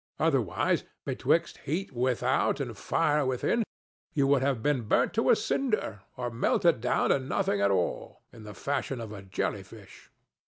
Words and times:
Otherwise, 0.17 0.83
betwixt 1.05 1.59
heat 1.59 1.91
without 1.91 2.59
and 2.59 2.75
fire 2.75 3.23
within, 3.23 3.61
you 4.15 4.25
would 4.25 4.41
have 4.41 4.63
been 4.63 4.81
burnt 4.87 5.13
to 5.13 5.29
a 5.29 5.35
cinder 5.35 6.01
or 6.17 6.31
melted 6.31 6.81
down 6.81 7.11
to 7.11 7.19
nothing 7.19 7.61
at 7.61 7.69
all, 7.69 8.23
in 8.33 8.41
the 8.43 8.55
fashion 8.55 8.99
of 8.99 9.11
a 9.11 9.21
jelly 9.21 9.61
fish. 9.61 10.09